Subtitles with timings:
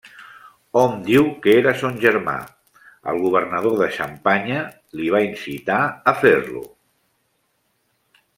[0.79, 2.33] Hom diu que era son germà,
[3.13, 4.65] el governador de Xampanya
[5.01, 5.79] li va incitar
[6.15, 6.65] a fer-lo.